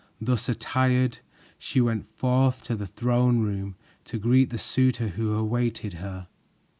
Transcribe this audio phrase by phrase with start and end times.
[0.19, 1.19] Thus attired,
[1.59, 6.27] she went forth to the throne room to greet the suitor who awaited her.